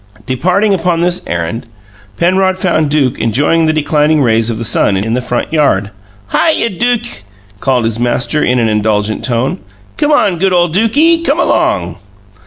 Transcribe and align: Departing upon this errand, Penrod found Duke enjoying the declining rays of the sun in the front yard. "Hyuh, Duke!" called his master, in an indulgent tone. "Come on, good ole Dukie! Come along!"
Departing 0.25 0.73
upon 0.73 1.01
this 1.01 1.21
errand, 1.27 1.67
Penrod 2.17 2.57
found 2.57 2.89
Duke 2.89 3.19
enjoying 3.19 3.67
the 3.67 3.71
declining 3.71 4.19
rays 4.23 4.49
of 4.49 4.57
the 4.57 4.65
sun 4.65 4.97
in 4.97 5.13
the 5.13 5.21
front 5.21 5.53
yard. 5.53 5.91
"Hyuh, 6.33 6.69
Duke!" 6.79 7.21
called 7.59 7.85
his 7.85 7.99
master, 7.99 8.43
in 8.43 8.57
an 8.57 8.67
indulgent 8.67 9.23
tone. 9.23 9.59
"Come 9.97 10.11
on, 10.11 10.39
good 10.39 10.53
ole 10.53 10.69
Dukie! 10.69 11.23
Come 11.23 11.39
along!" 11.39 11.97